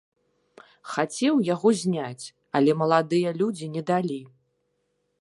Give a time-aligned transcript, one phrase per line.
[0.93, 2.25] Хацеў яго зняць,
[2.61, 4.19] але маладыя людзі не далі.